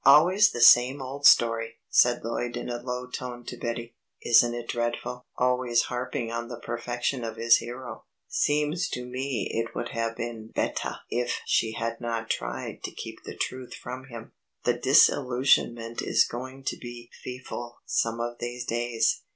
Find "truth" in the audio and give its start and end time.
13.35-13.75